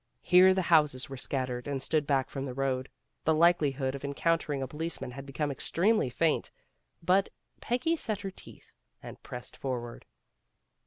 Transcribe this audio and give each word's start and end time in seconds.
Here 0.23 0.55
the 0.55 0.63
houses 0.63 1.09
were 1.09 1.15
scattered 1.15 1.67
and 1.67 1.79
stood 1.79 2.07
back 2.07 2.31
from 2.31 2.45
the 2.45 2.55
road. 2.55 2.89
The 3.23 3.35
likelihood 3.35 3.93
of 3.93 4.03
encountering 4.03 4.63
a 4.63 4.67
policeman 4.67 5.11
had 5.11 5.27
become 5.27 5.51
extremely 5.51 6.09
faint. 6.09 6.49
But 7.03 7.29
Peggy 7.59 7.95
set 7.97 8.21
her 8.21 8.31
teeth 8.31 8.73
and 9.03 9.21
pressed 9.21 9.55
forward. 9.55 10.07